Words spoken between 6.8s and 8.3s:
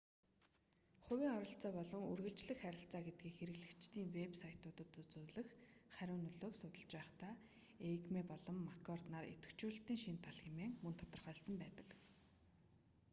байхдаа эйгмей